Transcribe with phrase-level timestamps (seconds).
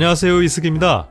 [0.00, 1.08] 안녕하세요 이승입니다.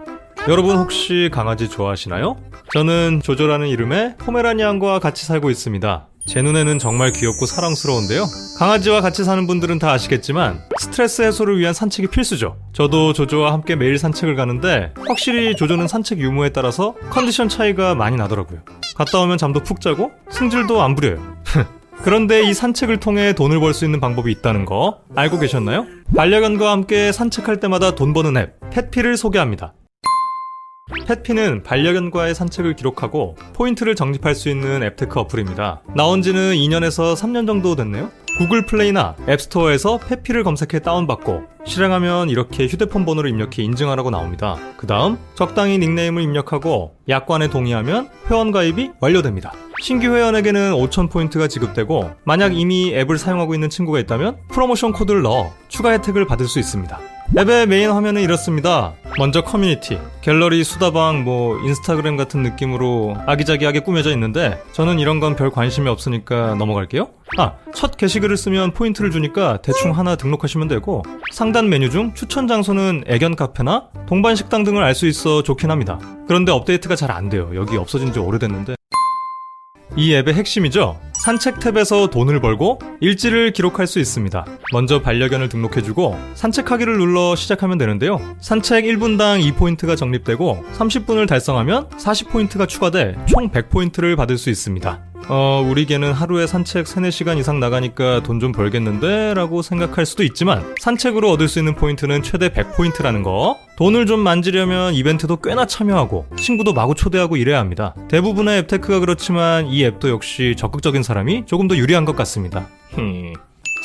[0.47, 2.37] 여러분 혹시 강아지 좋아하시나요?
[2.73, 6.07] 저는 조조라는 이름의 포메라니안과 같이 살고 있습니다.
[6.25, 8.25] 제 눈에는 정말 귀엽고 사랑스러운데요.
[8.57, 12.57] 강아지와 같이 사는 분들은 다 아시겠지만 스트레스 해소를 위한 산책이 필수죠.
[12.73, 18.61] 저도 조조와 함께 매일 산책을 가는데 확실히 조조는 산책 유무에 따라서 컨디션 차이가 많이 나더라고요.
[18.95, 21.38] 갔다 오면 잠도 푹 자고 승질도 안 부려요.
[22.03, 25.85] 그런데 이 산책을 통해 돈을 벌 수 있는 방법이 있다는 거 알고 계셨나요?
[26.15, 29.73] 반려견과 함께 산책할 때마다 돈 버는 앱 펫피를 소개합니다.
[31.05, 35.81] 펫피는 반려견과의 산책을 기록하고 포인트를 적립할 수 있는 앱테크 어플입니다.
[35.95, 38.09] 나온 지는 2년에서 3년 정도 됐네요.
[38.39, 44.57] 구글 플레이나 앱스토어에서 펫피를 검색해 다운받고 실행하면 이렇게 휴대폰 번호를 입력해 인증하라고 나옵니다.
[44.77, 49.51] 그 다음 적당히 닉네임을 입력하고 약관에 동의하면 회원 가입이 완료됩니다.
[49.81, 55.91] 신규 회원에게는 5,000포인트가 지급되고 만약 이미 앱을 사용하고 있는 친구가 있다면 프로모션 코드를 넣어 추가
[55.91, 56.99] 혜택을 받을 수 있습니다.
[57.37, 58.93] 앱의 메인 화면은 이렇습니다.
[59.19, 65.51] 먼저 커뮤니티, 갤러리, 수다방, 뭐 인스타그램 같은 느낌으로 아기자기하게 꾸며져 있는데 저는 이런 건 별
[65.51, 67.09] 관심이 없으니까 넘어갈게요.
[67.37, 73.03] 아, 첫 게시글을 쓰면 포인트를 주니까 대충 하나 등록하시면 되고 상단 메뉴 중 추천 장소는
[73.07, 75.99] 애견 카페나 동반 식당 등을 알 수 있어 좋긴 합니다.
[76.27, 77.51] 그런데 업데이트가 잘 안 돼요.
[77.53, 78.75] 여기 없어진 지 오래됐는데.
[79.95, 80.99] 이 앱의 핵심이죠.
[81.19, 84.45] 산책 탭에서 돈을 벌고 일지를 기록할 수 있습니다.
[84.71, 88.21] 먼저 반려견을 등록해주고 산책하기를 눌러 시작하면 되는데요.
[88.39, 95.08] 산책 1분당 2포인트가 적립되고 30분을 달성하면 40포인트가 추가돼 총 100포인트를 받을 수 있습니다.
[95.27, 99.33] 어, 우리 개는 하루에 산책 3, 4시간 이상 나가니까 돈 좀 벌겠는데?
[99.33, 103.57] 라고 생각할 수도 있지만 산책으로 얻을 수 있는 포인트는 최대 100포인트라는 거.
[103.77, 107.93] 돈을 좀 만지려면 이벤트도 꽤나 참여하고 친구도 마구 초대하고 이래야 합니다.
[108.07, 112.67] 대부분의 앱테크가 그렇지만 이 앱도 역시 적극적인 사람이 조금 더 유리한 것 같습니다.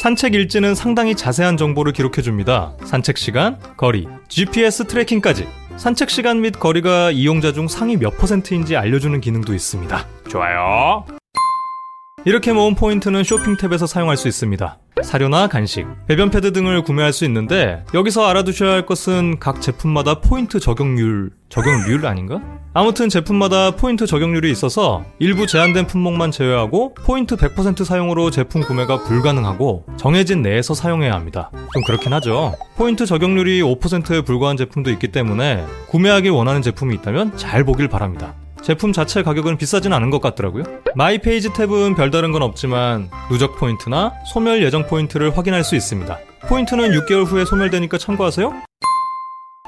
[0.00, 2.74] 산책 일지는 상당히 자세한 정보를 기록해줍니다.
[2.84, 5.46] 산책 시간, 거리, GPS tracking까지.
[5.76, 10.06] 산책 시간 및 거리가 이용자 중 상위 몇 퍼센트인지 알려주는 기능도 있습니다.
[10.28, 11.04] 좋아요.
[12.26, 14.78] 이렇게 모은 포인트는 쇼핑 탭에서 사용할 수 있습니다.
[15.02, 20.58] 사료나 간식, 배변 패드 등을 구매할 수 있는데 여기서 알아두셔야 할 것은 각 제품마다 포인트
[20.58, 22.40] 적용률, 적용률 아닌가?
[22.72, 29.84] 아무튼 제품마다 포인트 적용률이 있어서 일부 제한된 품목만 제외하고 포인트 100% 사용으로 제품 구매가 불가능하고
[29.96, 31.50] 정해진 내에서 사용해야 합니다.
[31.52, 32.54] 좀 그렇긴 하죠.
[32.76, 38.34] 포인트 적용률이 5%에 불과한 제품도 있기 때문에 구매하길 원하는 제품이 있다면 잘 보길 바랍니다.
[38.64, 40.64] 제품 자체 가격은 비싸진 않은 것 같더라고요.
[40.94, 46.18] 마이 페이지 탭은 별다른 건 없지만 누적 포인트나 소멸 예정 포인트를 확인할 수 있습니다.
[46.48, 48.54] 포인트는 6개월 후에 소멸되니까 참고하세요.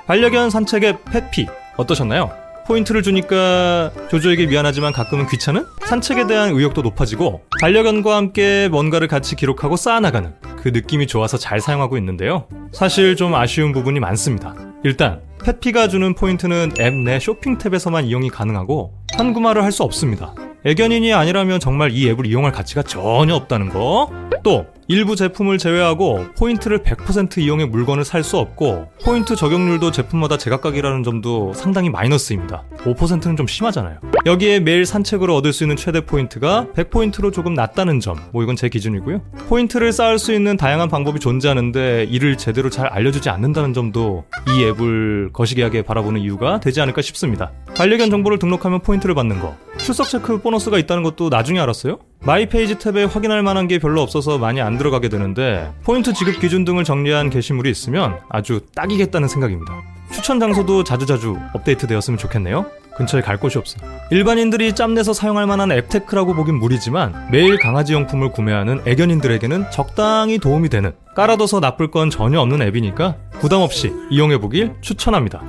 [0.07, 1.47] 반려견 산책 앱 펫피
[1.77, 2.31] 어떠셨나요?
[2.67, 5.67] 포인트를 주니까 조조에게 미안하지만 가끔은 귀찮은?
[5.85, 11.99] 산책에 대한 의욕도 높아지고 반려견과 함께 뭔가를 같이 기록하고 쌓아나가는 그 느낌이 좋아서 잘 사용하고
[11.99, 12.49] 있는데요.
[12.73, 14.55] 사실 좀 아쉬운 부분이 많습니다.
[14.85, 20.35] 일단 펫피가 주는 포인트는 앱 내 쇼핑 탭에서만 이용이 가능하고 현금화를 할 수 없습니다.
[20.65, 24.11] 애견인이 아니라면 정말 이 앱을 이용할 가치가 전혀 없다는 거.
[24.43, 31.05] 또 일부 제품을 제외하고 포인트를 100% 이용해 물건을 살 수 없고 포인트 적용률도 제품마다 제각각이라는
[31.05, 32.65] 점도 상당히 마이너스입니다.
[32.79, 33.99] 5%는 좀 심하잖아요.
[34.27, 38.17] 여기에 매일 산책으로 얻을 수 있는 최대 포인트가 100포인트로 조금 낮다는 점.
[38.33, 39.23] 뭐 이건 제 기준이고요.
[39.49, 45.31] 포인트를 쌓을 수 있는 다양한 방법이 존재하는데 이를 제대로 잘 알려주지 않는다는 점도 이 앱을
[45.33, 47.53] 거시기하게 바라보는 이유가 되지 않을까 싶습니다.
[47.77, 49.57] 반려견 정보를 등록하면 포인트를 받는 거.
[49.79, 51.99] 출석 체크 보너스가 있다는 것도 나중에 알았어요?
[52.21, 56.65] 마이 페이지 탭에 확인할 만한 게 별로 없어서 많이 안 들어가게 되는데 포인트 지급 기준
[56.65, 59.75] 등을 정리한 게시물이 있으면 아주 딱이겠다는 생각입니다.
[60.13, 62.67] 추천 장소도 자주자주 업데이트 되었으면 좋겠네요.
[62.97, 63.79] 근처에 갈 곳이 없어.
[64.11, 70.93] 일반인들이 짬내서 사용할 만한 앱테크라고 보긴 무리지만 매일 강아지 용품을 구매하는 애견인들에게는 적당히 도움이 되는
[71.15, 75.43] 깔아둬서 나쁠 건 전혀 없는 앱이니까 부담 없이 이용해보길 추천합니다.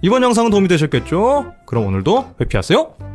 [0.00, 1.52] 이번 영상은 도움이 되셨겠죠?
[1.66, 3.13] 그럼 오늘도 회피하세요.